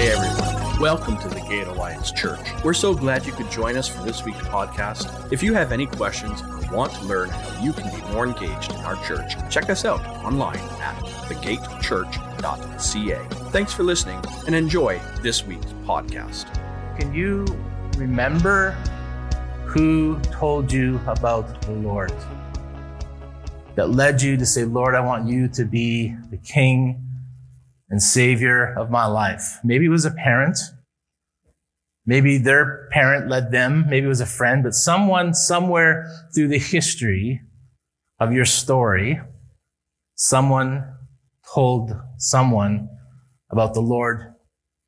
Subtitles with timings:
[0.00, 2.40] Hey everyone, welcome to the Gate Alliance Church.
[2.64, 5.30] We're so glad you could join us for this week's podcast.
[5.30, 8.72] If you have any questions or want to learn how you can be more engaged
[8.72, 10.96] in our church, check us out online at
[11.28, 13.50] thegatechurch.ca.
[13.50, 16.46] Thanks for listening and enjoy this week's podcast.
[16.98, 17.44] Can you
[17.98, 18.70] remember
[19.66, 22.14] who told you about the Lord?
[23.74, 27.06] That led you to say, Lord, I want you to be the King
[27.90, 29.58] and Savior of my life.
[29.64, 30.58] Maybe it was a parent.
[32.06, 33.86] Maybe their parent led them.
[33.88, 37.42] Maybe it was a friend, but someone somewhere through the history
[38.18, 39.20] of your story,
[40.14, 40.84] someone
[41.52, 42.88] told someone
[43.50, 44.34] about the Lord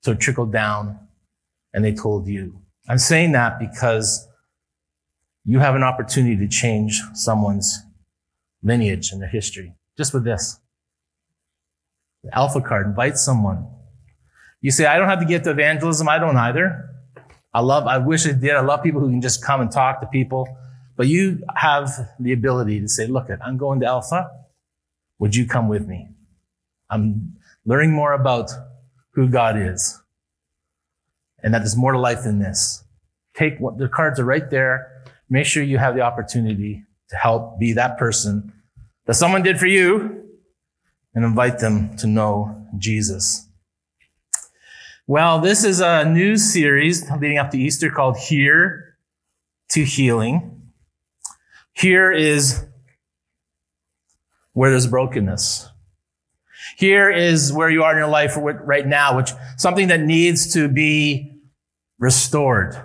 [0.02, 0.98] so it trickled down
[1.72, 2.60] and they told you.
[2.88, 4.28] I'm saying that because
[5.44, 7.82] you have an opportunity to change someone's
[8.62, 10.58] lineage and their history just with this.
[12.24, 13.66] The Alpha card, invite someone.
[14.60, 16.08] You say, I don't have to get to evangelism.
[16.08, 16.88] I don't either.
[17.52, 18.52] I love, I wish I did.
[18.52, 20.56] I love people who can just come and talk to people.
[20.96, 24.30] But you have the ability to say, look, at I'm going to Alpha.
[25.18, 26.08] Would you come with me?
[26.90, 28.50] I'm learning more about
[29.12, 30.00] who God is
[31.42, 32.84] and that there's more to life than this.
[33.34, 35.04] Take what the cards are right there.
[35.28, 38.52] Make sure you have the opportunity to help be that person
[39.06, 40.21] that someone did for you
[41.14, 43.48] and invite them to know Jesus.
[45.06, 48.96] Well, this is a new series leading up to Easter called Here
[49.70, 50.70] to Healing.
[51.72, 52.64] Here is
[54.52, 55.68] where there's brokenness.
[56.76, 60.68] Here is where you are in your life right now, which something that needs to
[60.68, 61.40] be
[61.98, 62.76] restored.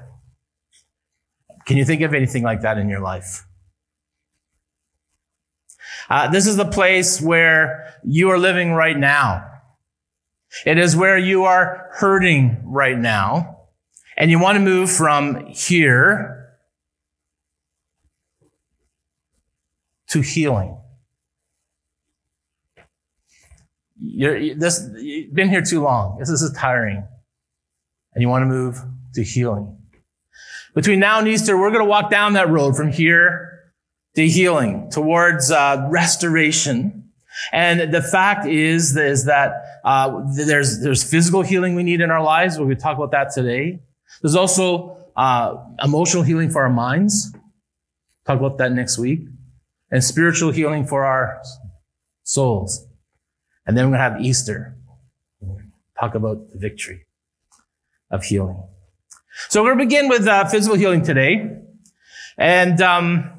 [1.65, 3.46] Can you think of anything like that in your life?
[6.09, 9.45] Uh, this is the place where you are living right now.
[10.65, 13.57] It is where you are hurting right now.
[14.15, 16.55] And you want to move from here
[20.09, 20.79] to healing.
[23.99, 26.17] You're, this, you've been here too long.
[26.19, 27.05] This is tiring.
[28.13, 28.81] And you want to move
[29.13, 29.77] to healing.
[30.73, 33.56] Between now and Easter, we're going to walk down that road from here
[34.17, 37.11] to healing, towards uh, restoration.
[37.53, 39.51] And the fact is, is that
[39.85, 42.57] uh, there's there's physical healing we need in our lives.
[42.57, 43.79] To talk about that today.
[44.23, 47.31] There's also uh, emotional healing for our minds.
[48.25, 49.19] Talk about that next week,
[49.91, 51.39] and spiritual healing for our
[52.23, 52.87] souls.
[53.67, 54.77] And then we're going to have Easter.
[55.99, 57.05] Talk about the victory
[58.09, 58.63] of healing.
[59.49, 61.51] So we're going to begin with uh, physical healing today,
[62.35, 62.81] and.
[62.81, 63.36] Um,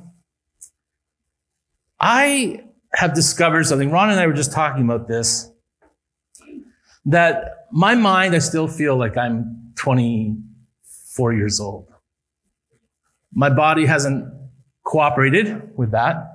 [2.01, 3.91] I have discovered something.
[3.91, 5.51] Ron and I were just talking about this.
[7.07, 11.89] That my mind, I still feel like I'm 24 years old.
[13.33, 14.33] My body hasn't
[14.85, 16.35] cooperated with that.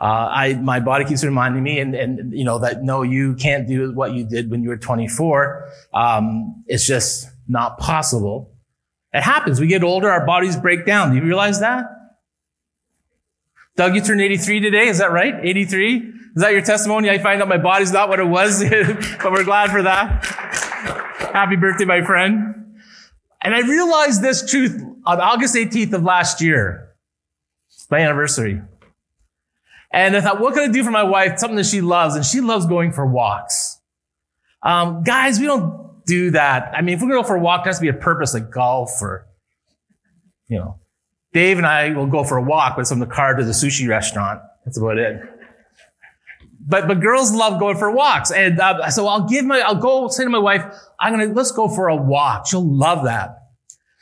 [0.00, 3.66] Uh, I, my body keeps reminding me, and, and you know that no, you can't
[3.66, 5.68] do what you did when you were 24.
[5.92, 8.54] Um, it's just not possible.
[9.12, 9.60] It happens.
[9.60, 11.10] We get older, our bodies break down.
[11.10, 11.84] Do you realize that?
[13.78, 14.88] Doug, you turned 83 today.
[14.88, 15.36] Is that right?
[15.40, 15.98] 83?
[15.98, 17.10] Is that your testimony?
[17.10, 18.60] I find out my body's not what it was,
[19.22, 20.24] but we're glad for that.
[21.32, 22.76] Happy birthday, my friend.
[23.40, 26.96] And I realized this truth on August 18th of last year,
[27.88, 28.60] my anniversary.
[29.92, 31.38] And I thought, what can I do for my wife?
[31.38, 33.78] Something that she loves, and she loves going for walks.
[34.60, 36.72] Um, guys, we don't do that.
[36.74, 37.92] I mean, if we're going to go for a walk, it has to be a
[37.92, 39.28] purpose like golf or,
[40.48, 40.80] you know,
[41.32, 43.88] Dave and I will go for a walk with from the car to the sushi
[43.88, 44.40] restaurant.
[44.64, 45.22] That's about it.
[46.60, 48.30] But, but girls love going for walks.
[48.30, 50.64] And uh, so I'll give my, I'll go say to my wife,
[51.00, 52.46] I'm going to, let's go for a walk.
[52.46, 53.36] She'll love that.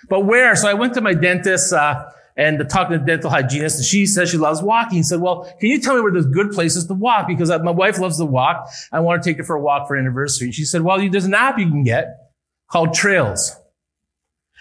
[0.09, 0.55] But where?
[0.57, 2.05] So I went to my dentist, uh,
[2.37, 4.99] and the talking to the dental hygienist, and she says she loves walking.
[4.99, 7.27] He said, well, can you tell me where there's good places to walk?
[7.27, 8.69] Because uh, my wife loves to walk.
[8.93, 10.53] I want to take her for a walk for anniversary.
[10.53, 12.09] She said, well, there's an app you can get
[12.71, 13.57] called Trails.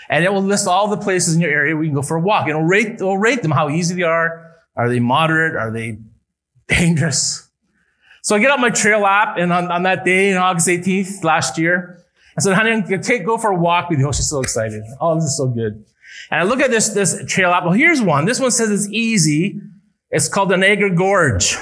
[0.09, 2.21] And it will list all the places in your area you can go for a
[2.21, 2.47] walk.
[2.47, 4.51] It'll rate, it'll rate them, how easy they are.
[4.75, 5.55] Are they moderate?
[5.55, 5.97] Are they
[6.67, 7.49] dangerous?
[8.21, 11.23] So I get out my trail app and on, on that day, on August 18th
[11.23, 12.03] last year,
[12.37, 12.81] I said, honey,
[13.23, 14.07] go for a walk with you.
[14.07, 14.83] Oh, she's so excited.
[14.99, 15.85] Oh, this is so good.
[16.31, 17.63] And I look at this, this trail app.
[17.63, 18.25] Well, here's one.
[18.25, 19.61] This one says it's easy.
[20.09, 21.55] It's called the Niagara Gorge.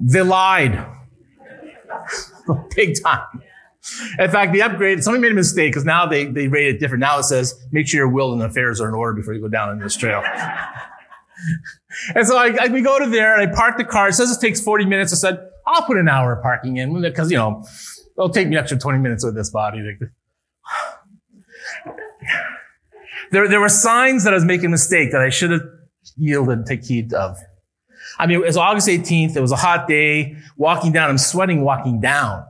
[0.00, 0.84] they lied.
[2.74, 3.42] Big time.
[4.18, 7.00] In fact, the upgrade, somebody made a mistake because now they, they rate it different.
[7.00, 9.48] Now it says, make sure your will and affairs are in order before you go
[9.48, 10.22] down in this trail.
[12.14, 14.08] and so I, I, we go to there and I park the car.
[14.08, 15.12] It says it takes 40 minutes.
[15.12, 17.64] I said, I'll put an hour of parking in because, you know,
[18.18, 19.82] it'll take me extra 20 minutes with this body.
[23.32, 25.62] There, there were signs that I was making a mistake that I should have
[26.16, 27.38] yielded and take heed of.
[28.18, 29.36] I mean, it was August 18th.
[29.36, 30.36] It was a hot day.
[30.56, 32.44] Walking down, I'm sweating walking down.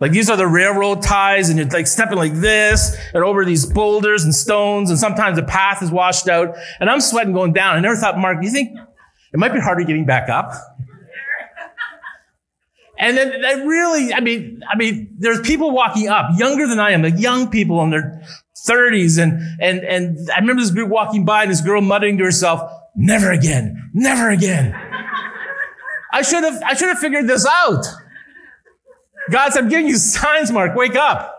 [0.00, 3.66] Like these are the railroad ties and you're like stepping like this and over these
[3.66, 7.76] boulders and stones and sometimes the path is washed out and I'm sweating going down.
[7.76, 8.76] I never thought, Mark, you think
[9.32, 10.52] it might be harder getting back up?
[12.98, 16.92] And then I really, I mean, I mean, there's people walking up younger than I
[16.92, 18.22] am, like young people in their
[18.68, 19.20] 30s.
[19.20, 22.70] And, and, and I remember this group walking by and this girl muttering to herself,
[22.94, 24.72] never again, never again.
[26.12, 27.84] I should have, I should have figured this out.
[29.30, 30.74] God said, I'm giving you signs, Mark.
[30.74, 31.38] Wake up.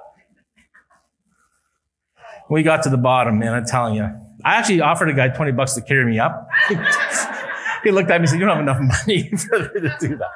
[2.50, 3.54] We got to the bottom, man.
[3.54, 4.04] I'm telling you.
[4.46, 6.48] I actually offered a guy 20 bucks to carry me up.
[7.84, 10.30] he looked at me and said, you don't have enough money to do that.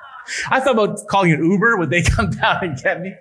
[0.49, 1.77] I thought about calling an Uber.
[1.77, 3.13] Would they come down and get me?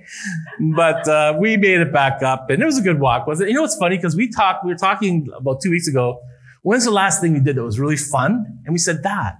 [0.74, 3.48] But uh, we made it back up, and it was a good walk, was it?
[3.48, 3.96] You know what's funny?
[3.96, 6.20] Because we talked, we were talking about two weeks ago.
[6.62, 8.60] When's the last thing we did that was really fun?
[8.64, 9.36] And we said that.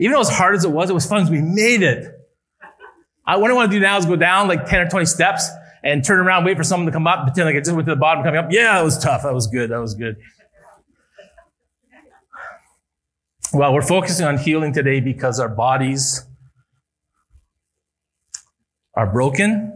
[0.00, 2.12] Even though as hard as it was, it was fun because we made it.
[3.26, 5.48] I, what I want to do now is go down like 10 or 20 steps
[5.82, 7.94] and turn around, wait for someone to come up, pretend like I just went to
[7.94, 8.46] the bottom coming up.
[8.50, 9.22] Yeah, that was tough.
[9.22, 9.70] That was good.
[9.70, 10.16] That was good.
[13.52, 16.24] Well, we're focusing on healing today because our bodies
[18.94, 19.72] are broken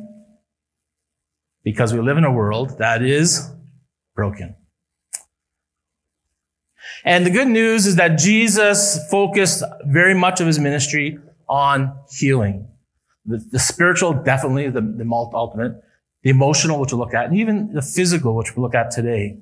[1.63, 3.51] because we live in a world that is
[4.15, 4.57] broken.
[7.05, 11.19] And the good news is that Jesus focused very much of his ministry
[11.49, 12.69] on healing.
[13.27, 15.83] The, the spiritual, definitely the, the ultimate,
[16.23, 19.39] the emotional, which we'll look at, and even the physical, which we'll look at today.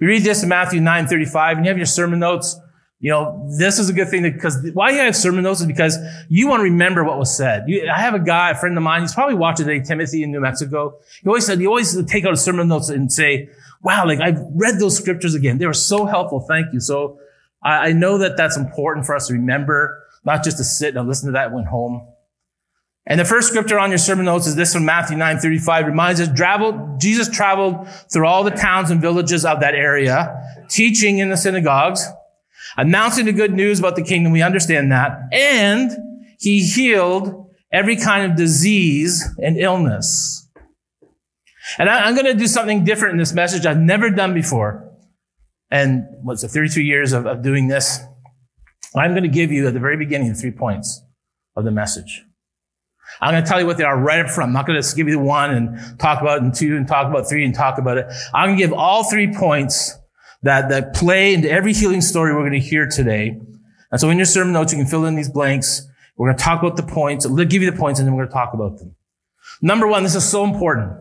[0.00, 2.58] We read this in Matthew 9, 35, and you have your sermon notes.
[3.00, 5.98] You know, this is a good thing because why you have sermon notes is because
[6.28, 7.64] you want to remember what was said.
[7.66, 10.30] You, I have a guy, a friend of mine, he's probably watching today, Timothy in
[10.30, 10.98] New Mexico.
[11.20, 13.48] He always said, he always take out a sermon notes and say,
[13.82, 15.58] wow, like I've read those scriptures again.
[15.58, 16.40] They were so helpful.
[16.48, 16.78] Thank you.
[16.78, 17.18] So
[17.62, 21.08] I, I know that that's important for us to remember, not just to sit and
[21.08, 22.06] listen to that when home.
[23.06, 25.86] And the first scripture on your sermon notes is this from Matthew 9, 35.
[25.86, 31.18] Reminds us, traveled, Jesus traveled through all the towns and villages of that area, teaching
[31.18, 32.06] in the synagogues,
[32.76, 34.32] announcing the good news about the kingdom.
[34.32, 35.18] We understand that.
[35.32, 35.90] And
[36.38, 40.48] he healed every kind of disease and illness.
[41.78, 44.88] And I, am going to do something different in this message I've never done before.
[45.70, 48.00] And what's it, 33 years of, of doing this?
[48.94, 51.02] I'm going to give you at the very beginning three points
[51.56, 52.24] of the message.
[53.20, 54.48] I'm going to tell you what they are right up front.
[54.48, 56.76] I'm not going to just give you the one and talk about it and two
[56.76, 58.06] and talk about three and talk about it.
[58.34, 59.96] I'm going to give all three points
[60.42, 63.40] that, that play into every healing story we're going to hear today.
[63.90, 65.86] And so in your sermon notes, you can fill in these blanks.
[66.16, 68.24] We're going to talk about the points, I'll give you the points, and then we're
[68.24, 68.94] going to talk about them.
[69.60, 70.98] Number one, this is so important.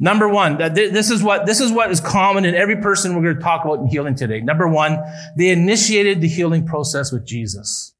[0.00, 3.22] Number one, that this is what, this is what is common in every person we're
[3.22, 4.40] going to talk about in healing today.
[4.40, 4.98] Number one,
[5.36, 7.94] they initiated the healing process with Jesus.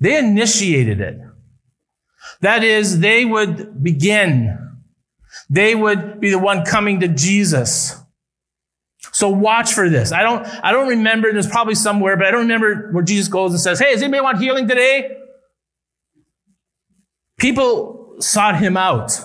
[0.00, 1.18] They initiated it.
[2.40, 4.56] That is, they would begin.
[5.50, 7.96] They would be the one coming to Jesus.
[9.12, 10.12] So watch for this.
[10.12, 13.52] I don't, I don't remember, there's probably somewhere, but I don't remember where Jesus goes
[13.52, 15.16] and says, Hey, does anybody want healing today?
[17.36, 19.18] People sought him out.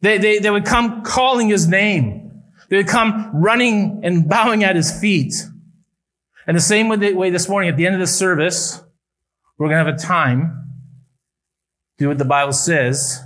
[0.00, 2.42] They, they, they would come calling his name.
[2.68, 5.34] They would come running and bowing at his feet.
[6.46, 8.82] And the same way this morning, at the end of the service,
[9.58, 10.67] we're going to have a time
[11.98, 13.20] do what the Bible says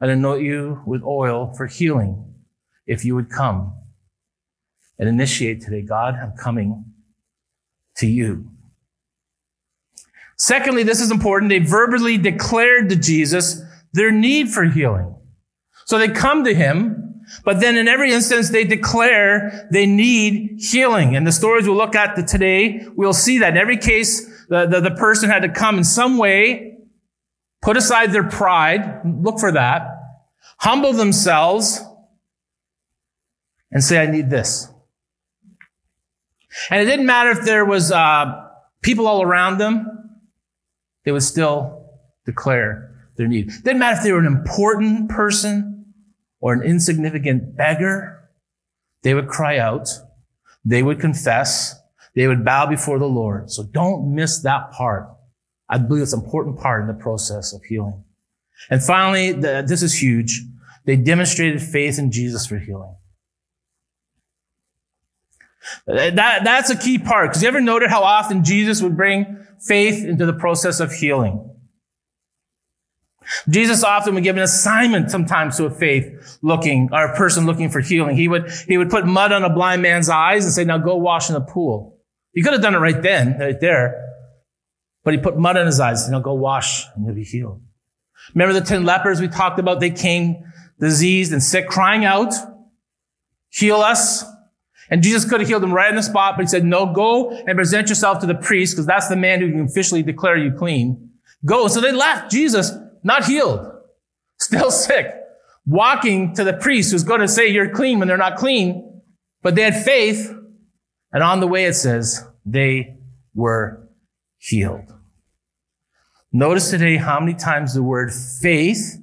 [0.00, 2.34] and anoint you with oil for healing
[2.86, 3.74] if you would come
[4.98, 5.82] and initiate today.
[5.82, 6.84] God, I'm coming
[7.96, 8.50] to you.
[10.36, 11.48] Secondly, this is important.
[11.48, 13.62] They verbally declared to Jesus
[13.92, 15.14] their need for healing.
[15.86, 21.16] So they come to him, but then in every instance they declare they need healing.
[21.16, 24.80] And the stories we'll look at today, we'll see that in every case, the, the,
[24.80, 26.71] the person had to come in some way
[27.62, 29.88] put aside their pride, look for that,
[30.58, 31.80] humble themselves,
[33.70, 34.68] and say, I need this.
[36.70, 38.46] And it didn't matter if there was uh,
[38.82, 40.20] people all around them,
[41.04, 41.90] they would still
[42.26, 43.48] declare their need.
[43.48, 45.94] It didn't matter if they were an important person
[46.40, 48.28] or an insignificant beggar,
[49.02, 49.88] they would cry out,
[50.64, 51.80] they would confess,
[52.14, 53.50] they would bow before the Lord.
[53.50, 55.08] So don't miss that part.
[55.72, 58.04] I believe it's an important part in the process of healing.
[58.68, 60.42] And finally, the, this is huge.
[60.84, 62.94] They demonstrated faith in Jesus for healing.
[65.86, 67.30] That, that's a key part.
[67.30, 71.48] Because you ever noted how often Jesus would bring faith into the process of healing?
[73.48, 77.70] Jesus often would give an assignment sometimes to a faith looking, or a person looking
[77.70, 78.14] for healing.
[78.14, 80.96] He would, he would put mud on a blind man's eyes and say, now go
[80.96, 81.98] wash in the pool.
[82.34, 84.01] He could have done it right then, right there.
[85.04, 87.24] But he put mud on his eyes, and said, now go wash and you'll be
[87.24, 87.60] healed.
[88.34, 89.80] Remember the 10 lepers we talked about?
[89.80, 90.44] They came
[90.78, 92.34] diseased and sick, crying out,
[93.50, 94.24] heal us.
[94.90, 97.30] And Jesus could have healed them right on the spot, but he said, no, go
[97.30, 100.52] and present yourself to the priest, because that's the man who can officially declare you
[100.52, 101.10] clean.
[101.44, 101.66] Go.
[101.68, 103.66] So they left Jesus not healed,
[104.38, 105.12] still sick,
[105.66, 109.02] walking to the priest who's going to say you're clean when they're not clean.
[109.40, 110.32] But they had faith.
[111.12, 112.96] And on the way it says they
[113.34, 113.81] were
[114.42, 114.92] healed.
[116.32, 118.98] Notice today how many times the word faith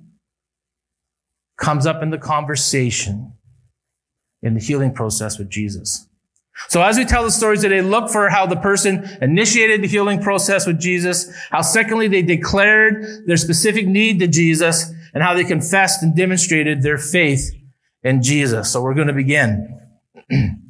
[1.58, 3.34] comes up in the conversation
[4.41, 6.08] in the healing process with Jesus.
[6.67, 10.22] So as we tell the stories today, look for how the person initiated the healing
[10.22, 15.46] process with Jesus, how secondly they declared their specific need to Jesus, and how they
[15.46, 17.51] confessed and demonstrated their faith
[18.03, 18.72] in Jesus.
[18.72, 19.79] So we're going to begin.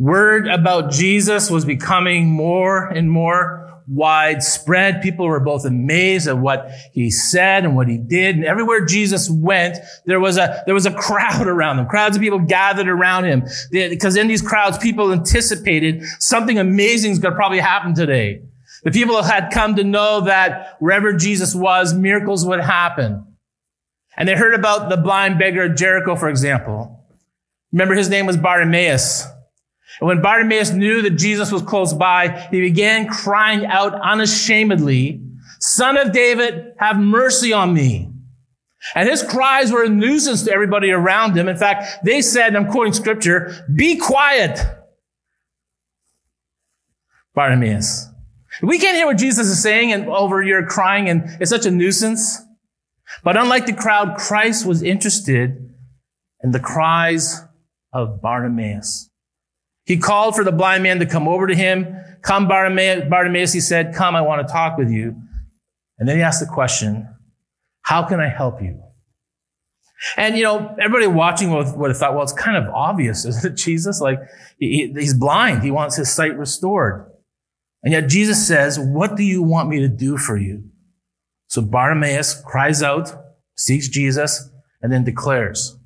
[0.00, 5.02] Word about Jesus was becoming more and more widespread.
[5.02, 8.36] People were both amazed at what he said and what he did.
[8.36, 9.76] And everywhere Jesus went,
[10.06, 11.86] there was a, there was a crowd around him.
[11.86, 13.44] Crowds of people gathered around him.
[13.70, 18.40] Because in these crowds, people anticipated something amazing is going to probably happen today.
[18.84, 23.26] The people had come to know that wherever Jesus was, miracles would happen.
[24.16, 27.04] And they heard about the blind beggar at Jericho, for example.
[27.70, 29.26] Remember his name was Bartimaeus.
[30.00, 35.20] And when Bartimaeus knew that Jesus was close by, he began crying out unashamedly,
[35.58, 38.10] Son of David, have mercy on me.
[38.94, 41.48] And his cries were a nuisance to everybody around him.
[41.48, 44.58] In fact, they said, I'm quoting scripture, be quiet.
[47.34, 48.08] Bartimaeus.
[48.62, 51.70] We can't hear what Jesus is saying and over your crying and it's such a
[51.70, 52.40] nuisance.
[53.22, 55.74] But unlike the crowd, Christ was interested
[56.42, 57.42] in the cries
[57.92, 59.09] of Bartimaeus.
[59.90, 61.96] He called for the blind man to come over to him.
[62.22, 65.20] Come, Bartimaeus, he said, come, I want to talk with you.
[65.98, 67.08] And then he asked the question,
[67.82, 68.80] how can I help you?
[70.16, 73.56] And, you know, everybody watching would, have thought, well, it's kind of obvious, isn't it,
[73.56, 74.00] Jesus?
[74.00, 74.20] Like,
[74.60, 75.64] he, he's blind.
[75.64, 77.10] He wants his sight restored.
[77.82, 80.70] And yet Jesus says, what do you want me to do for you?
[81.48, 83.12] So Bartimaeus cries out,
[83.56, 85.76] seeks Jesus, and then declares,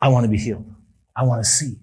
[0.00, 0.66] I want to be healed.
[1.14, 1.76] I want to see.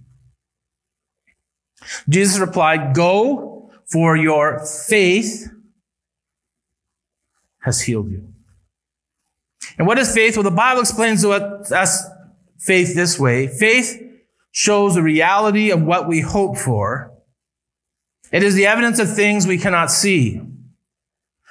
[2.08, 5.48] Jesus replied, Go, for your faith
[7.62, 8.27] has healed you.
[9.77, 10.36] And what is faith?
[10.36, 12.03] Well, the Bible explains to us
[12.60, 13.48] faith this way.
[13.48, 14.01] Faith
[14.51, 17.12] shows the reality of what we hope for.
[18.31, 20.41] It is the evidence of things we cannot see.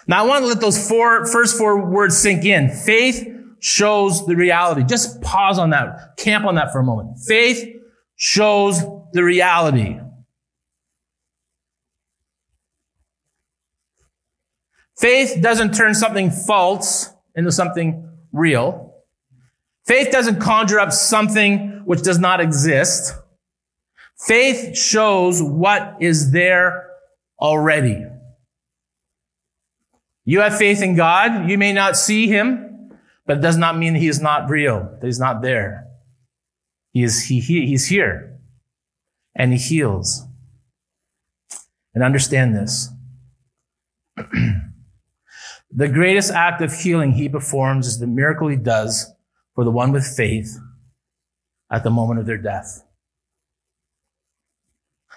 [0.07, 2.71] Now, I want to let those four, first four words sink in.
[2.71, 3.26] Faith
[3.61, 4.85] shows the reality.
[4.85, 6.16] Just pause on that.
[6.16, 7.18] Camp on that for a moment.
[7.26, 7.76] Faith
[8.16, 9.99] shows the reality.
[14.99, 18.95] Faith doesn't turn something false into something real.
[19.87, 23.14] Faith doesn't conjure up something which does not exist.
[24.19, 26.90] Faith shows what is there
[27.40, 28.05] already.
[30.25, 31.49] You have faith in God.
[31.49, 32.90] You may not see him,
[33.25, 35.87] but it does not mean he is not real, that he's not there.
[36.93, 38.37] He is, he, he, he's here
[39.37, 40.25] and he heals.
[41.95, 42.90] And understand this.
[45.70, 49.12] The greatest act of healing he performs is the miracle he does
[49.54, 50.58] for the one with faith
[51.70, 52.84] at the moment of their death.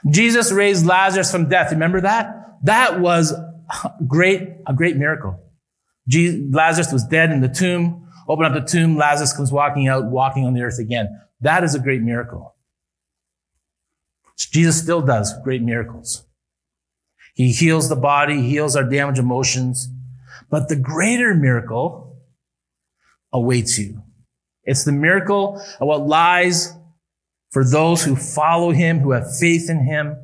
[0.10, 1.72] Jesus raised Lazarus from death.
[1.72, 2.36] Remember that?
[2.63, 3.34] That was
[4.08, 5.39] great, a great miracle.
[6.08, 8.10] Jesus, Lazarus was dead in the tomb.
[8.27, 8.98] Open up the tomb.
[8.98, 11.22] Lazarus comes walking out, walking on the earth again.
[11.39, 12.55] That is a great miracle.
[14.38, 16.25] Jesus still does great miracles.
[17.36, 19.88] He heals the body, heals our damaged emotions,
[20.51, 22.22] but the greater miracle
[23.34, 24.03] awaits you.
[24.65, 26.75] It's the miracle of what lies
[27.51, 30.17] for those who follow him, who have faith in him.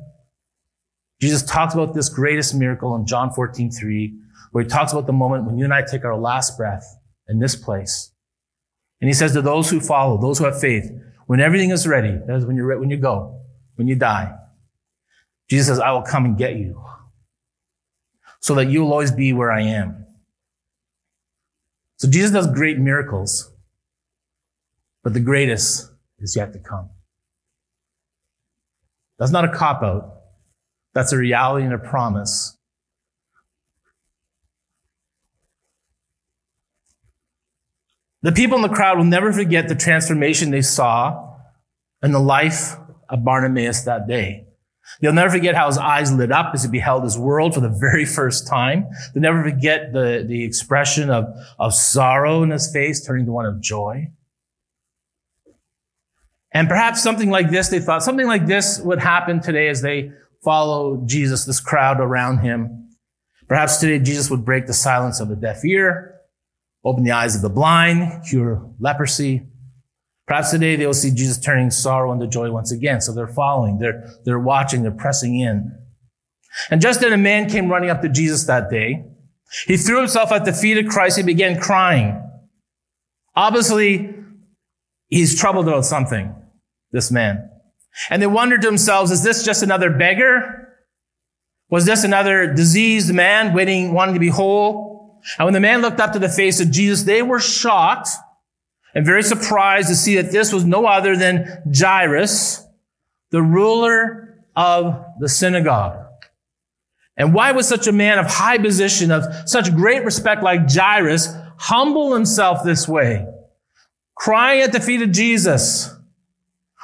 [1.20, 4.14] Jesus talks about this greatest miracle in John 14, 3,
[4.52, 6.84] where he talks about the moment when you and I take our last breath
[7.26, 8.12] in this place.
[9.00, 10.90] And he says to those who follow, those who have faith,
[11.26, 13.42] when everything is ready, that is when you're when you go,
[13.76, 14.34] when you die,
[15.48, 16.82] Jesus says, I will come and get you
[18.40, 20.06] so that you'll always be where I am.
[21.98, 23.52] So Jesus does great miracles,
[25.02, 25.90] but the greatest
[26.20, 26.90] is yet to come.
[29.18, 30.14] That's not a cop out.
[30.94, 32.56] That's a reality and a promise.
[38.22, 41.36] The people in the crowd will never forget the transformation they saw
[42.02, 42.76] in the life
[43.08, 44.47] of Bartimaeus that day.
[45.00, 47.68] They'll never forget how his eyes lit up as he beheld his world for the
[47.68, 48.86] very first time.
[49.12, 51.26] They'll never forget the, the expression of,
[51.58, 54.08] of sorrow in his face turning to one of joy.
[56.52, 60.12] And perhaps something like this, they thought something like this would happen today as they
[60.42, 62.90] follow Jesus, this crowd around him.
[63.48, 66.18] Perhaps today Jesus would break the silence of a deaf ear
[66.84, 69.46] open the eyes of the blind, cure leprosy.
[70.28, 73.00] Perhaps today they will see Jesus turning sorrow into joy once again.
[73.00, 75.74] So they're following, they're, they're watching, they're pressing in.
[76.70, 79.04] And just then a man came running up to Jesus that day.
[79.66, 82.22] He threw himself at the feet of Christ and began crying.
[83.34, 84.14] Obviously,
[85.08, 86.34] he's troubled about something,
[86.92, 87.48] this man.
[88.10, 90.74] And they wondered to themselves, is this just another beggar?
[91.70, 95.20] Was this another diseased man waiting, wanting to be whole?
[95.38, 98.08] And when the man looked up to the face of Jesus, they were shocked
[98.94, 102.64] and very surprised to see that this was no other than Jairus,
[103.30, 106.04] the ruler of the synagogue.
[107.16, 111.28] And why would such a man of high position, of such great respect like Jairus,
[111.58, 113.26] humble himself this way,
[114.14, 115.94] crying at the feet of Jesus?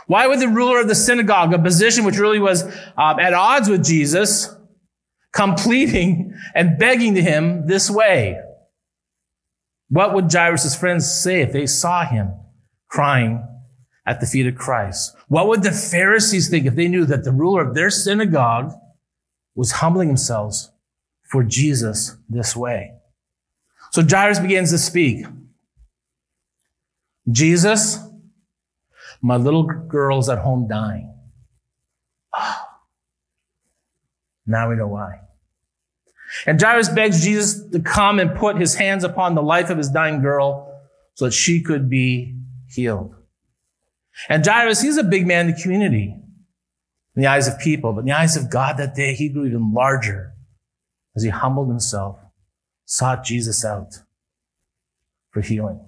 [0.07, 2.65] Why would the ruler of the synagogue, a position which really was
[2.99, 4.55] uh, at odds with Jesus,
[5.35, 8.41] come pleading and begging to him this way.
[9.89, 12.33] What would Jairus' friends say if they saw him
[12.89, 13.47] crying
[14.07, 15.15] at the feet of Christ?
[15.29, 18.73] What would the Pharisees think if they knew that the ruler of their synagogue
[19.55, 20.71] was humbling themselves
[21.31, 22.93] for Jesus this way?
[23.93, 25.27] So Jairus begins to speak.
[27.31, 27.99] Jesus,
[29.23, 31.15] my little girl's at home dying.
[32.35, 32.57] Oh,
[34.47, 35.21] now we know why.
[36.47, 39.91] And Jairus begs Jesus to come and put his hands upon the life of his
[39.91, 40.83] dying girl
[41.15, 42.37] so that she could be
[42.69, 43.15] healed.
[44.29, 46.17] And Jairus, he's a big man in the community
[47.17, 49.47] in the eyes of people, but in the eyes of God that day, he grew
[49.47, 50.33] even larger
[51.15, 52.19] as he humbled himself,
[52.85, 54.01] sought Jesus out
[55.31, 55.81] for healing.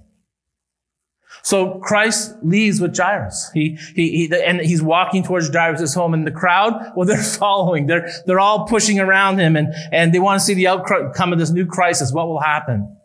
[1.42, 3.50] So Christ leaves with Jairus.
[3.54, 7.86] He, he, he, and he's walking towards Jairus' home and the crowd, well, they're following.
[7.86, 11.38] They're, they're all pushing around him and, and they want to see the outcome of
[11.38, 12.12] this new crisis.
[12.12, 12.96] What will happen?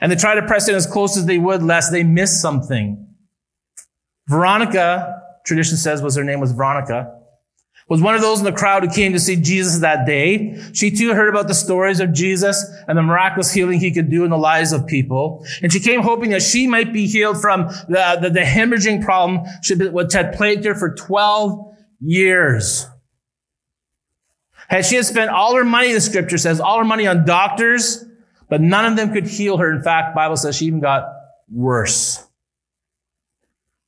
[0.00, 3.06] And they try to press in as close as they would lest they miss something.
[4.28, 7.17] Veronica, tradition says was her name was Veronica
[7.88, 10.62] was one of those in the crowd who came to see Jesus that day.
[10.74, 14.24] She too heard about the stories of Jesus and the miraculous healing he could do
[14.24, 15.44] in the lives of people.
[15.62, 19.46] And she came hoping that she might be healed from the, the, the hemorrhaging problem
[19.92, 22.86] which had plagued her for 12 years.
[24.68, 28.04] And she had spent all her money, the scripture says, all her money on doctors,
[28.50, 29.74] but none of them could heal her.
[29.74, 31.04] In fact, Bible says she even got
[31.50, 32.22] worse.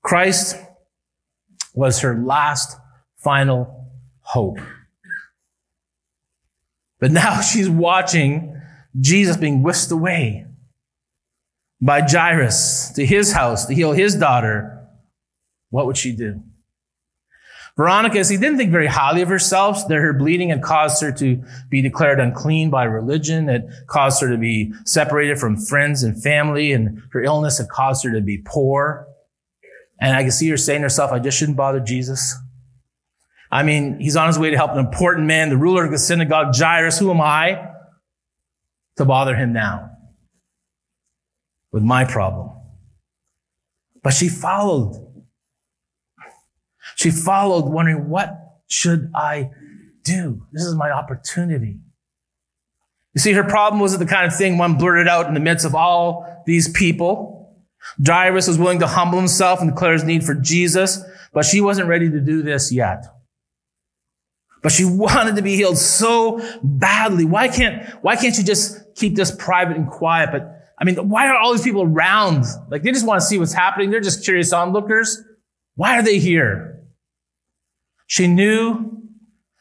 [0.02, 0.56] Christ
[1.74, 2.78] was her last
[3.18, 3.79] final
[4.20, 4.58] hope.
[6.98, 8.60] But now she's watching
[9.00, 10.46] Jesus being whisked away
[11.80, 14.88] by Jairus to his house to heal his daughter.
[15.70, 16.42] What would she do?
[17.76, 21.42] Veronica, she didn't think very highly of herself, that her bleeding had caused her to
[21.70, 23.48] be declared unclean by religion.
[23.48, 28.04] It caused her to be separated from friends and family, and her illness had caused
[28.04, 29.06] her to be poor.
[29.98, 32.34] And I can see her saying to herself, I just shouldn't bother Jesus.
[33.50, 35.98] I mean, he's on his way to help an important man, the ruler of the
[35.98, 36.98] synagogue, Jairus.
[36.98, 37.68] Who am I
[38.96, 39.90] to bother him now
[41.72, 42.50] with my problem?
[44.02, 45.06] But she followed.
[46.94, 48.36] She followed wondering, what
[48.68, 49.50] should I
[50.04, 50.46] do?
[50.52, 51.78] This is my opportunity.
[53.14, 55.66] You see, her problem wasn't the kind of thing one blurted out in the midst
[55.66, 57.58] of all these people.
[58.04, 61.88] Jairus was willing to humble himself and declare his need for Jesus, but she wasn't
[61.88, 63.04] ready to do this yet.
[64.62, 67.24] But she wanted to be healed so badly.
[67.24, 70.30] Why can't, why can't she just keep this private and quiet?
[70.32, 72.44] But I mean, why are all these people around?
[72.70, 73.90] Like they just want to see what's happening.
[73.90, 75.22] They're just curious onlookers.
[75.74, 76.82] Why are they here?
[78.06, 79.02] She knew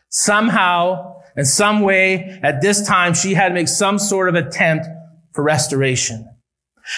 [0.10, 4.88] somehow, in some way, at this time, she had to make some sort of attempt
[5.34, 6.26] for restoration.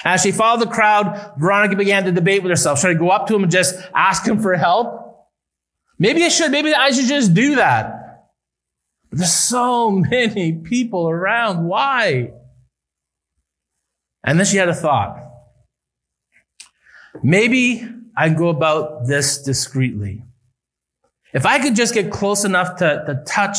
[0.05, 2.79] As she followed the crowd, Veronica began to debate with herself.
[2.79, 5.00] Should I go up to him and just ask him for help?
[6.01, 6.49] Maybe I should.
[6.49, 8.25] Maybe I should just do that.
[9.11, 11.67] There's so many people around.
[11.67, 12.31] Why?
[14.23, 15.19] And then she had a thought.
[17.21, 17.87] Maybe
[18.17, 20.23] I can go about this discreetly.
[21.33, 23.57] If I could just get close enough to, to touch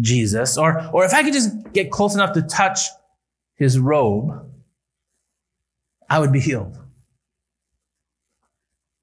[0.00, 2.82] Jesus, or, or if I could just get close enough to touch
[3.56, 4.48] his robe,
[6.08, 6.78] I would be healed.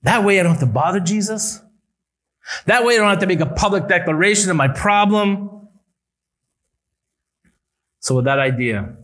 [0.04, 1.62] That way I don't have to bother Jesus.
[2.66, 5.68] That way I don't have to make a public declaration of my problem.
[8.00, 8.96] So with that idea,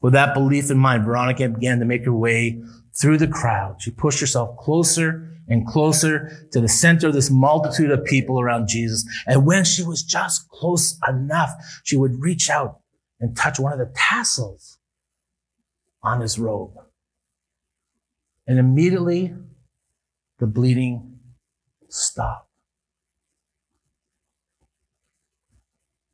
[0.00, 2.62] with that belief in mind, Veronica began to make her way
[2.94, 3.82] through the crowd.
[3.82, 8.68] She pushed herself closer and closer to the center of this multitude of people around
[8.68, 9.04] Jesus.
[9.26, 11.50] And when she was just close enough,
[11.84, 12.80] she would reach out
[13.20, 14.78] and touch one of the tassels
[16.02, 16.74] on his robe.
[18.46, 19.34] And immediately
[20.38, 21.15] the bleeding
[21.96, 22.48] stopped.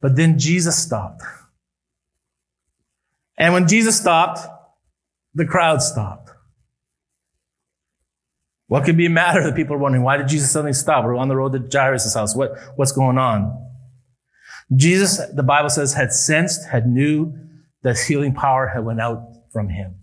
[0.01, 1.23] But then Jesus stopped.
[3.39, 4.41] And when Jesus stopped,
[5.35, 6.31] the crowd stopped.
[8.67, 10.03] What could be a matter that people are wondering?
[10.03, 11.05] Why did Jesus suddenly stop?
[11.05, 12.35] We're on the road to Jairus' house.
[12.35, 13.71] What, what's going on?
[14.75, 17.35] Jesus, the Bible says, had sensed, had knew
[17.83, 19.97] that healing power had went out from him.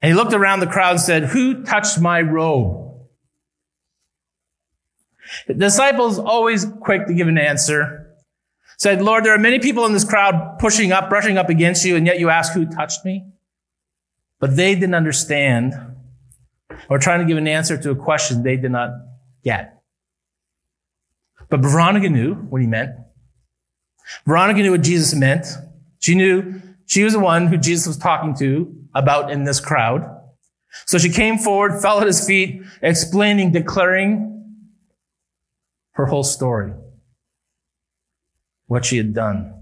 [0.00, 2.85] And he looked around the crowd and said, who touched my robe?
[5.46, 8.14] The disciples always quick to give an answer.
[8.78, 11.96] Said, Lord, there are many people in this crowd pushing up, brushing up against you,
[11.96, 13.24] and yet you ask who touched me?
[14.38, 15.74] But they didn't understand
[16.90, 18.90] or trying to give an answer to a question they did not
[19.42, 19.80] get.
[21.48, 22.90] But Veronica knew what he meant.
[24.26, 25.46] Veronica knew what Jesus meant.
[26.00, 30.12] She knew she was the one who Jesus was talking to about in this crowd.
[30.84, 34.35] So she came forward, fell at his feet, explaining, declaring
[35.96, 36.72] her whole story,
[38.66, 39.52] what she had done.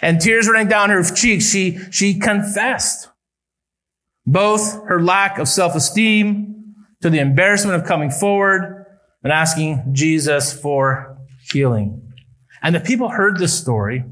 [0.00, 3.08] And tears running down her cheeks, she, she confessed
[4.24, 8.86] both her lack of self-esteem to the embarrassment of coming forward
[9.24, 11.18] and asking Jesus for
[11.50, 12.12] healing.
[12.62, 14.04] And the people heard this story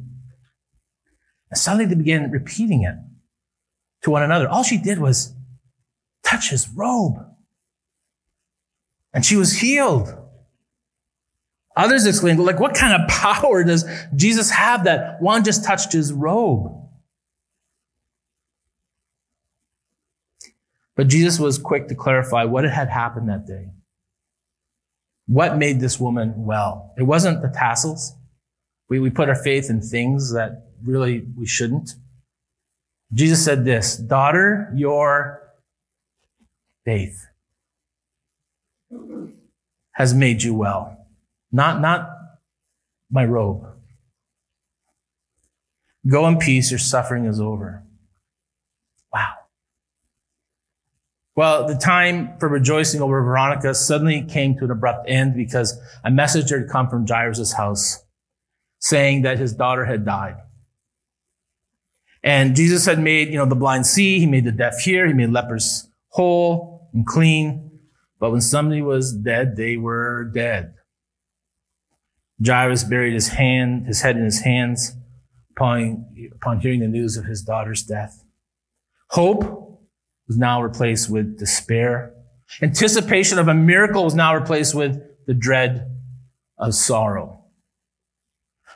[1.50, 2.94] and suddenly they began repeating it
[4.02, 4.48] to one another.
[4.48, 5.34] All she did was
[6.24, 7.14] touch his robe
[9.12, 10.14] and she was healed.
[11.80, 16.12] Others exclaimed, like, what kind of power does Jesus have that one just touched his
[16.12, 16.76] robe?
[20.94, 23.68] But Jesus was quick to clarify what had happened that day.
[25.26, 26.92] What made this woman well?
[26.98, 28.14] It wasn't the tassels.
[28.90, 31.94] We, we put our faith in things that really we shouldn't.
[33.14, 35.40] Jesus said this, daughter, your
[36.84, 37.26] faith
[39.92, 40.99] has made you well.
[41.52, 42.08] Not, not
[43.10, 43.66] my robe.
[46.06, 46.70] Go in peace.
[46.70, 47.84] Your suffering is over.
[49.12, 49.34] Wow.
[51.36, 56.10] Well, the time for rejoicing over Veronica suddenly came to an abrupt end because a
[56.10, 58.04] messenger had come from Jairus' house
[58.78, 60.36] saying that his daughter had died.
[62.22, 65.12] And Jesus had made, you know, the blind see, he made the deaf hear, he
[65.12, 67.78] made lepers whole and clean.
[68.18, 70.74] But when somebody was dead, they were dead.
[72.44, 74.96] Jairus buried his hand, his head in his hands
[75.56, 78.24] upon, upon hearing the news of his daughter's death.
[79.10, 79.82] Hope
[80.26, 82.14] was now replaced with despair.
[82.62, 85.90] Anticipation of a miracle was now replaced with the dread
[86.58, 87.44] of sorrow.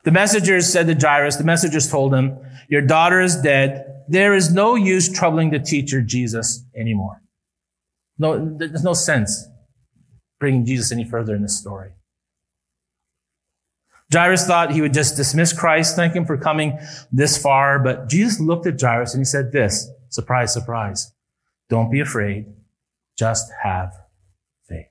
[0.04, 3.86] The messengers said to Jairus, the messengers told him, your daughter is dead.
[4.08, 7.22] There is no use troubling the teacher Jesus anymore.
[8.18, 9.46] No, there's no sense
[10.38, 11.92] bringing Jesus any further in this story.
[14.12, 16.78] Jairus thought he would just dismiss Christ, thank him for coming
[17.10, 21.12] this far, but Jesus looked at Jairus and he said this, surprise, surprise.
[21.68, 22.46] Don't be afraid.
[23.16, 23.92] Just have
[24.68, 24.86] faith.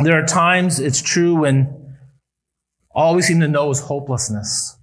[0.00, 1.96] There are times, it's true, when
[2.94, 4.76] all we seem to know is hopelessness.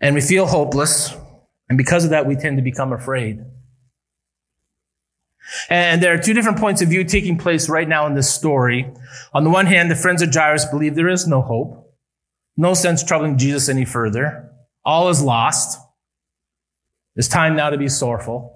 [0.00, 1.16] And we feel hopeless.
[1.68, 3.44] And because of that, we tend to become afraid.
[5.70, 8.90] And there are two different points of view taking place right now in this story.
[9.32, 11.94] On the one hand, the friends of Jairus believe there is no hope,
[12.56, 14.50] no sense troubling Jesus any further.
[14.84, 15.78] All is lost.
[17.16, 18.54] It's time now to be sorrowful.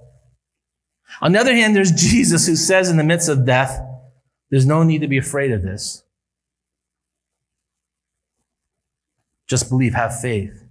[1.21, 3.81] On the other hand, there's Jesus who says in the midst of death,
[4.51, 6.05] there's no need to be afraid of this.
[9.47, 10.63] Just believe, have faith.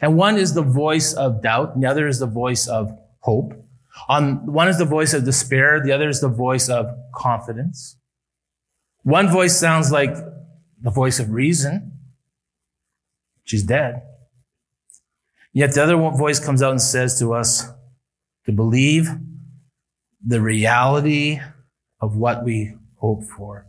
[0.00, 3.63] And one is the voice of doubt, and the other is the voice of hope.
[4.08, 7.96] On one is the voice of despair, the other is the voice of confidence.
[9.02, 10.14] One voice sounds like
[10.80, 11.92] the voice of reason.
[13.44, 14.02] She's dead.
[15.52, 17.68] Yet the other voice comes out and says to us
[18.46, 19.08] to believe
[20.26, 21.40] the reality
[22.00, 23.66] of what we hope for.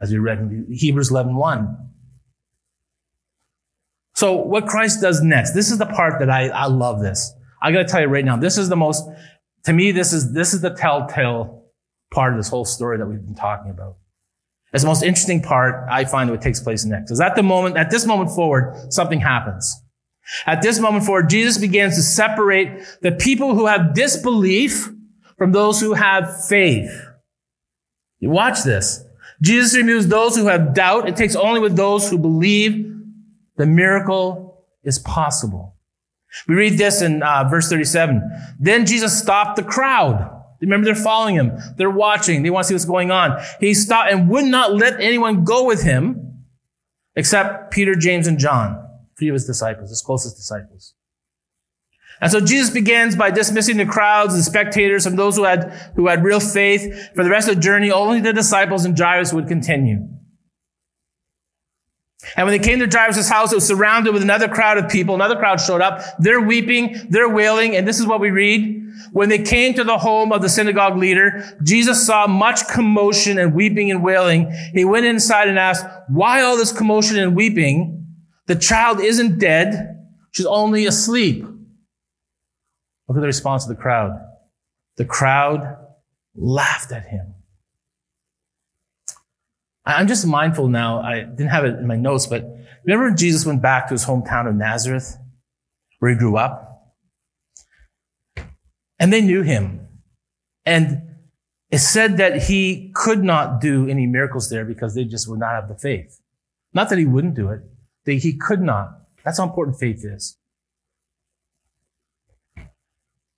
[0.00, 1.90] As we read in Hebrews 11, 1.
[4.14, 7.32] So what Christ does next, this is the part that I, I love this.
[7.60, 9.08] I gotta tell you right now, this is the most,
[9.64, 11.64] to me, this is, this is the telltale
[12.12, 13.96] part of this whole story that we've been talking about.
[14.72, 17.10] It's the most interesting part I find what takes place next.
[17.10, 19.80] Is at the moment, at this moment forward, something happens.
[20.46, 24.90] At this moment forward, Jesus begins to separate the people who have disbelief
[25.36, 26.90] from those who have faith.
[28.18, 29.04] You watch this.
[29.42, 31.08] Jesus removes those who have doubt.
[31.08, 32.92] It takes only with those who believe
[33.56, 35.73] the miracle is possible.
[36.48, 38.22] We read this in uh, verse 37.
[38.58, 40.30] Then Jesus stopped the crowd.
[40.60, 41.52] Remember, they're following him.
[41.76, 42.42] They're watching.
[42.42, 43.42] They want to see what's going on.
[43.60, 46.44] He stopped and would not let anyone go with him
[47.16, 48.82] except Peter, James, and John,
[49.18, 50.94] three of his disciples, his closest disciples.
[52.20, 56.06] And so Jesus begins by dismissing the crowds, the spectators, and those who had, who
[56.06, 57.10] had real faith.
[57.14, 60.08] For the rest of the journey, only the disciples and Jairus would continue.
[62.36, 65.14] And when they came to Jairus' house, it was surrounded with another crowd of people.
[65.14, 66.02] Another crowd showed up.
[66.18, 66.96] They're weeping.
[67.08, 67.76] They're wailing.
[67.76, 68.82] And this is what we read.
[69.12, 73.54] When they came to the home of the synagogue leader, Jesus saw much commotion and
[73.54, 74.50] weeping and wailing.
[74.72, 78.06] He went inside and asked, why all this commotion and weeping?
[78.46, 80.06] The child isn't dead.
[80.32, 81.44] She's only asleep.
[83.08, 84.18] Look at the response of the crowd.
[84.96, 85.76] The crowd
[86.34, 87.33] laughed at him.
[89.86, 91.00] I'm just mindful now.
[91.00, 92.44] I didn't have it in my notes, but
[92.84, 95.16] remember Jesus went back to his hometown of Nazareth,
[95.98, 96.94] where he grew up?
[98.98, 99.86] And they knew him.
[100.64, 101.02] And
[101.70, 105.50] it said that he could not do any miracles there because they just would not
[105.50, 106.20] have the faith.
[106.72, 107.60] Not that he wouldn't do it,
[108.04, 109.00] that he could not.
[109.24, 110.38] That's how important faith is.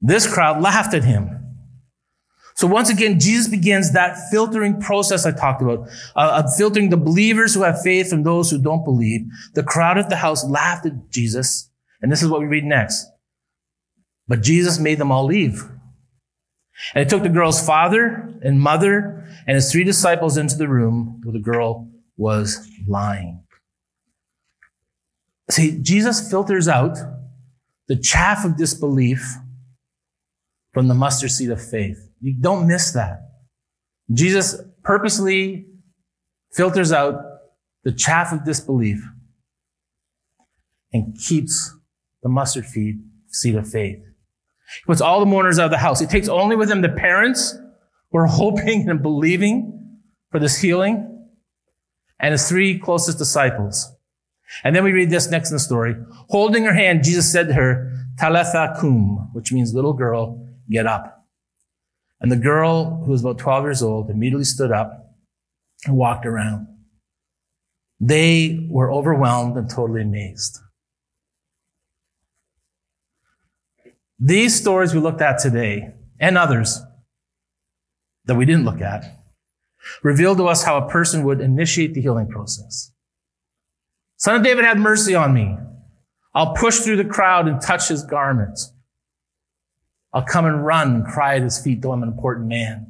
[0.01, 1.46] This crowd laughed at him.
[2.57, 6.97] So once again, Jesus begins that filtering process I talked about, uh, of filtering the
[6.97, 9.27] believers who have faith from those who don't believe.
[9.55, 11.71] The crowd at the house laughed at Jesus.
[12.01, 13.07] And this is what we read next.
[14.27, 15.63] But Jesus made them all leave.
[16.95, 21.21] And he took the girl's father and mother and his three disciples into the room
[21.25, 23.43] where the girl was lying.
[25.51, 26.97] See, Jesus filters out
[27.87, 29.37] the chaff of disbelief
[30.73, 32.06] from the mustard seed of faith.
[32.27, 33.21] You don't miss that.
[34.13, 35.67] Jesus purposely
[36.53, 37.23] filters out
[37.85, 39.01] the chaff of disbelief
[40.93, 41.73] and keeps
[42.25, 42.65] the mustard
[43.29, 43.99] seed of faith.
[43.99, 46.01] He puts all the mourners out of the house.
[46.01, 47.57] He takes only with him the parents
[48.11, 50.01] who are hoping and believing
[50.33, 51.29] for this healing
[52.19, 53.89] and his three closest disciples.
[54.65, 55.95] And then we read this next in the story.
[56.31, 61.16] Holding her hand, Jesus said to her, Talitha cum, which means little girl, get up.
[62.21, 65.15] And the girl, who was about 12 years old, immediately stood up
[65.85, 66.67] and walked around.
[68.01, 70.59] They were overwhelmed and totally amazed.
[74.19, 76.81] These stories we looked at today, and others
[78.25, 79.05] that we didn't look at,
[80.03, 82.93] reveal to us how a person would initiate the healing process.
[84.17, 85.57] Son of David, have mercy on me.
[86.35, 88.73] I'll push through the crowd and touch his garments.
[90.17, 92.87] I'll come and run and cry at his feet, though I'm an important man.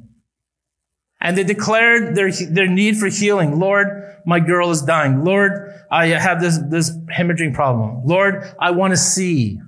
[1.19, 3.59] And they declared their, their need for healing.
[3.59, 5.25] Lord, my girl is dying.
[5.25, 8.03] Lord, I have this, this hemorrhaging problem.
[8.05, 9.59] Lord, I want to see.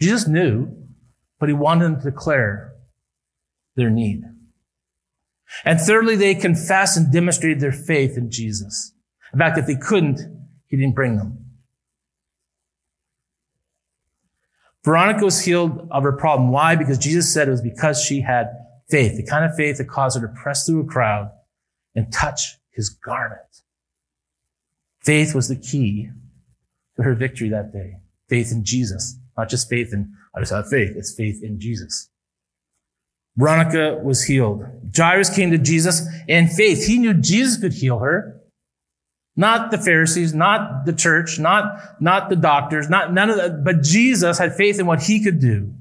[0.00, 0.74] Jesus knew,
[1.38, 2.72] but he wanted them to declare
[3.76, 4.22] their need.
[5.64, 8.92] And thirdly, they confessed and demonstrated their faith in Jesus.
[9.32, 10.18] In fact, if they couldn't,
[10.66, 11.43] he didn't bring them.
[14.84, 16.50] Veronica was healed of her problem.
[16.50, 16.76] Why?
[16.76, 18.50] Because Jesus said it was because she had
[18.90, 21.30] faith, the kind of faith that caused her to press through a crowd
[21.94, 23.40] and touch his garment.
[25.00, 26.10] Faith was the key
[26.96, 27.96] to her victory that day.
[28.28, 30.92] Faith in Jesus, not just faith in, I just have faith.
[30.96, 32.10] It's faith in Jesus.
[33.36, 34.64] Veronica was healed.
[34.96, 36.86] Jairus came to Jesus in faith.
[36.86, 38.40] He knew Jesus could heal her.
[39.36, 43.82] Not the Pharisees, not the church, not, not the doctors, not none of that, but
[43.82, 45.74] Jesus had faith in what he could do.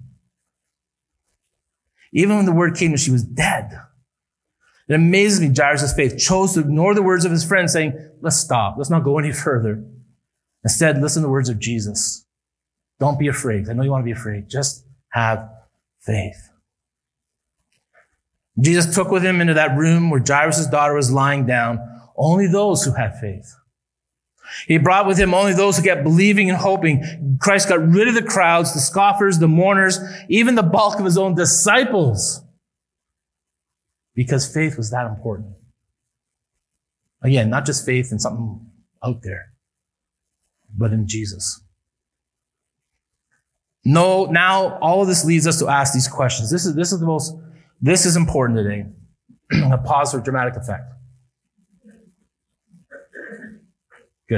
[2.12, 3.80] Even when the word came that she was dead.
[4.88, 8.38] It amazes me, Jairus' faith chose to ignore the words of his friend, saying, let's
[8.38, 8.76] stop.
[8.78, 9.84] Let's not go any further.
[10.64, 12.26] Instead, listen to the words of Jesus.
[13.00, 13.70] Don't be afraid.
[13.70, 14.50] I know you want to be afraid.
[14.50, 15.50] Just have
[16.02, 16.50] faith.
[18.60, 21.80] Jesus took with him into that room where Jairus' daughter was lying down
[22.16, 23.56] only those who had faith.
[24.68, 27.38] He brought with him only those who kept believing and hoping.
[27.40, 30.00] Christ got rid of the crowds, the scoffers, the mourners,
[30.30, 32.42] even the bulk of his own disciples.
[34.16, 35.56] Because faith was that important.
[37.22, 38.60] Again, not just faith in something
[39.04, 39.54] out there,
[40.78, 41.62] but in Jesus.
[43.86, 46.52] No, now all of this leads us to ask these questions.
[46.52, 47.36] This is, this is the most,
[47.82, 48.86] this is important today.
[49.74, 50.93] A pause for dramatic effect.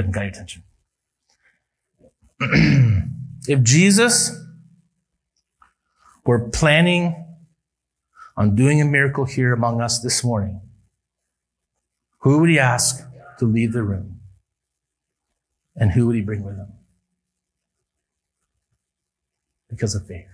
[0.02, 0.62] Got your attention.
[3.48, 4.38] if Jesus
[6.26, 7.24] were planning
[8.36, 10.60] on doing a miracle here among us this morning,
[12.18, 13.06] who would he ask
[13.38, 14.20] to leave the room?
[15.74, 16.72] And who would he bring with him?
[19.70, 20.26] Because of faith.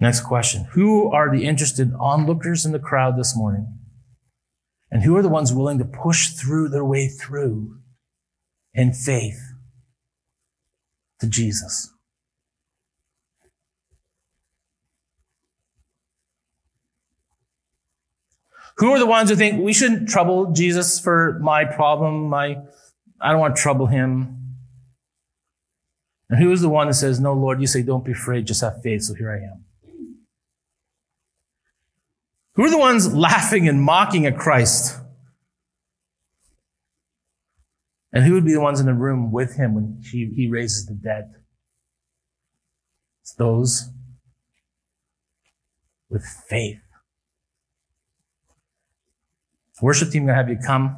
[0.00, 0.64] Next question.
[0.72, 3.78] Who are the interested onlookers in the crowd this morning?
[4.90, 7.78] And who are the ones willing to push through their way through
[8.72, 9.40] in faith
[11.20, 11.90] to Jesus?
[18.78, 22.28] Who are the ones who think we shouldn't trouble Jesus for my problem?
[22.28, 22.58] My,
[23.20, 24.56] I don't want to trouble him.
[26.28, 28.62] And who is the one that says, no, Lord, you say, don't be afraid, just
[28.62, 29.02] have faith.
[29.02, 29.63] So here I am.
[32.54, 34.98] Who are the ones laughing and mocking at Christ?
[38.12, 40.86] And who would be the ones in the room with him when he, he raises
[40.86, 41.32] the dead?
[43.22, 43.90] It's those
[46.08, 46.78] with faith.
[49.82, 50.96] Worship team, going to have you come.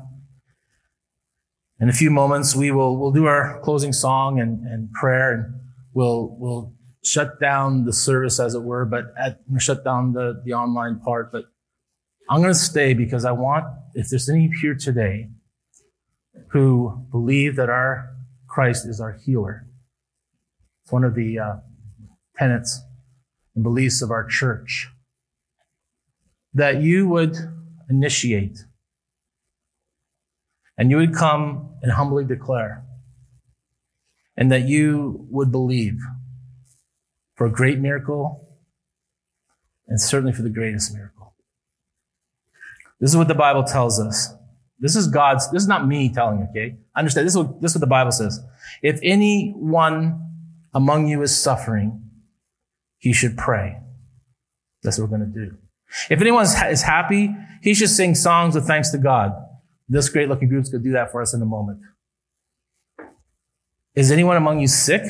[1.80, 5.54] In a few moments, we will we'll do our closing song and, and prayer, and
[5.94, 6.75] we'll we'll
[7.06, 11.30] shut down the service, as it were, but at, shut down the, the online part.
[11.30, 11.44] But
[12.28, 13.64] I'm going to stay because I want,
[13.94, 15.30] if there's any here today
[16.48, 18.12] who believe that our
[18.48, 19.66] Christ is our healer,
[20.84, 21.56] it's one of the uh,
[22.36, 22.82] tenets
[23.54, 24.88] and beliefs of our church,
[26.54, 27.36] that you would
[27.88, 28.64] initiate
[30.76, 32.84] and you would come and humbly declare
[34.36, 35.98] and that you would believe
[37.36, 38.48] for a great miracle
[39.86, 41.34] and certainly for the greatest miracle.
[43.00, 44.34] This is what the Bible tells us.
[44.78, 46.76] This is God's, this is not me telling you, okay?
[46.94, 48.40] Understand, this is what, this is what the Bible says.
[48.82, 50.20] If anyone
[50.74, 52.02] among you is suffering,
[52.98, 53.78] he should pray.
[54.82, 55.56] That's what we're going to do.
[56.10, 59.32] If anyone is happy, he should sing songs of thanks to God.
[59.88, 61.80] This great looking group is going to do that for us in a moment.
[63.94, 65.02] Is anyone among you sick?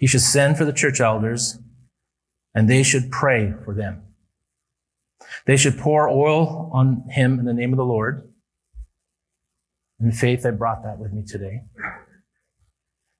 [0.00, 1.58] He should send for the church elders
[2.54, 4.02] and they should pray for them.
[5.44, 8.26] They should pour oil on him in the name of the Lord.
[10.00, 11.64] In faith, I brought that with me today.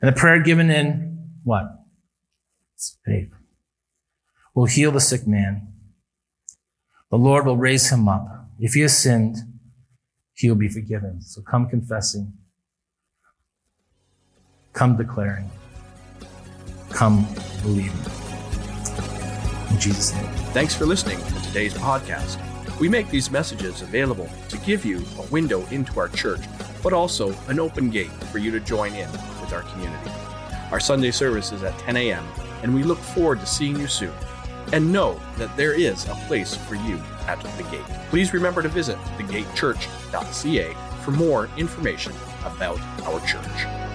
[0.01, 1.67] And the prayer given in what?
[2.75, 3.31] It's faith.
[4.55, 5.75] Will heal the sick man.
[7.11, 8.27] The Lord will raise him up.
[8.59, 9.37] If he has sinned,
[10.33, 11.21] he will be forgiven.
[11.21, 12.33] So come confessing.
[14.73, 15.51] Come declaring.
[17.01, 17.27] Come
[17.63, 17.99] believing.
[19.71, 20.27] In Jesus' name.
[20.53, 22.39] Thanks for listening to today's podcast.
[22.79, 26.43] We make these messages available to give you a window into our church,
[26.83, 30.11] but also an open gate for you to join in with our community.
[30.71, 32.27] Our Sunday service is at 10 a.m.,
[32.63, 34.13] and we look forward to seeing you soon.
[34.75, 37.81] And know that there is a place for you at the gate.
[38.11, 42.13] Please remember to visit thegatechurch.ca for more information
[42.45, 43.90] about our church.